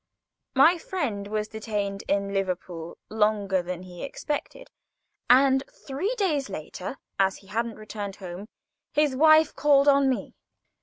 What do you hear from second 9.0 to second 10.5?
wife called on me.